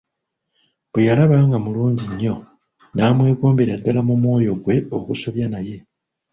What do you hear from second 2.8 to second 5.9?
n'amwegombera ddala mu mwoyo gwe okusobya naye.